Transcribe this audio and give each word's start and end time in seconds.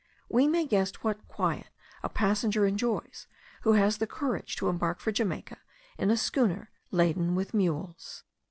We 0.29 0.47
may 0.47 0.65
guess 0.65 0.91
what 1.03 1.27
quiet 1.27 1.67
a 2.01 2.09
passenger 2.09 2.65
enjoys, 2.65 3.27
who 3.61 3.73
has 3.73 3.99
the 3.99 4.07
courage 4.07 4.55
to 4.55 4.67
embark 4.67 4.99
for 4.99 5.11
Jamaica 5.11 5.59
in 5.99 6.09
a 6.09 6.17
schooner 6.17 6.71
laden 6.89 7.35
with 7.35 7.53
mules. 7.53 8.23